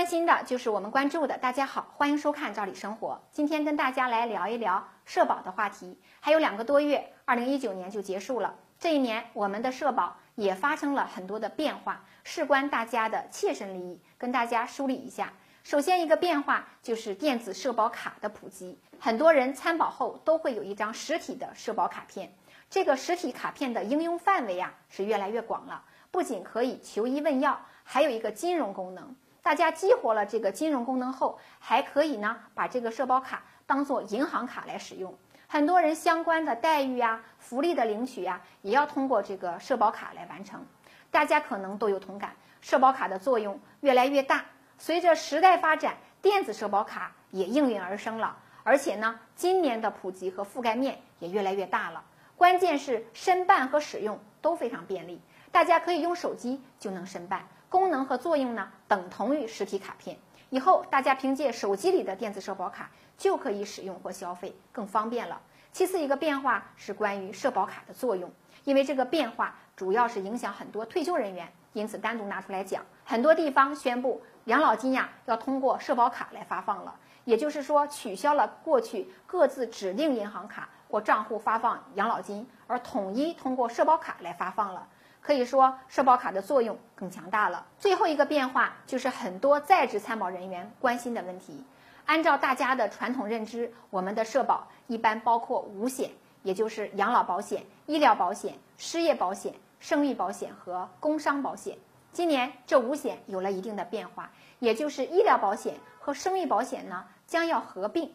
[0.00, 1.36] 关心的，就是我们关注的。
[1.36, 3.12] 大家好，欢迎收看《赵理生活》。
[3.30, 5.94] 今天跟大家来聊一聊社保的话题。
[6.20, 8.54] 还有两个多月，二零一九年就结束了。
[8.78, 15.34] 这一年，我们的社保也发生了很多的变化，事关大家的切身利益，跟大家梳理一下。
[15.62, 18.78] 首先，一个变化就是电子社保卡的普及。
[18.98, 22.32] 很多人参保后都会有一张实体的社保卡片，
[22.70, 29.14] 这个实体卡片的应用范围啊是越来越广了，不仅可以求医问药，还有一个金融功能。
[29.42, 35.14] 大家激活了这个金融功能后，还可以呢把这个社保卡当做银行卡来使用。
[35.48, 40.64] 很多人相关的待遇呀、福利的领取呀，也要通过这个社保卡来完成。
[41.10, 44.44] 大家可能都有同感，社保卡的作用越来越大。
[44.78, 52.04] 随着时代发展，电子社保卡也应运而生了，而且呢，今年的普及和覆盖面也越来越大了。
[52.36, 55.20] 关键是申办和使用都非常便利，
[55.52, 57.46] 大家可以用手机就能申办。
[57.68, 60.16] 功能和作用呢，等同于实体卡片。
[60.48, 65.40] 以后大家凭借手机里的电子社保卡就可以使用或消费，更方便了。
[65.70, 68.28] 其次，一个变化是关于社保卡的作用，
[68.64, 72.84] 因为这个变化主要是影响很多退休人员，因此单独拿出来讲。
[73.04, 84.88] 很多地方宣布养老金呀要通过社保卡来发放了，也就是说取消了过去各自指定银行卡或账户发放养老金，而统一通过社保卡来发放了。
[85.20, 87.66] 可以说，社保卡的作用更强大了。
[87.78, 91.62] 最后一个变化就是很多在职参保人员关心的问题。
[92.06, 96.10] 按照大家的传统认知，我们的社保一般包括五险，
[96.42, 101.76] 也就是养老保险、医疗保险、失业保险、生育保险和工伤保险。
[102.12, 108.12] 今年这五险有了一定的变化，也就是医疗保险和生育保险呢将要合并，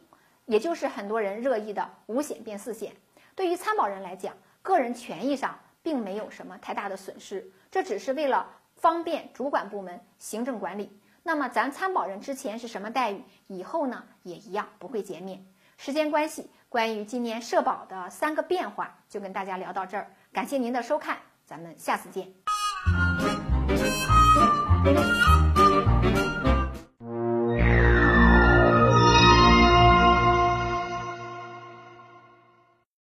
[0.47, 2.93] 也就是很多人热议的五险变四险。
[3.35, 5.57] 对于参保人来讲，个人权益上。
[5.85, 10.99] 并没有什么太大的损失，这只是为了方便主管部门行政管理。
[11.21, 15.45] 那么咱参保人之前是什么待遇，以后呢也一样不会减免。
[15.77, 22.33] 时间关系，关于今年社保的三个变化就跟大家聊到这儿，感谢您的收看，咱们下次见。